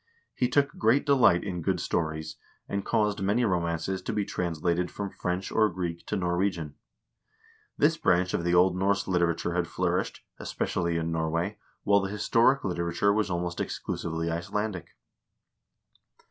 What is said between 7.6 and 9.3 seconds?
This branch of the Old Norse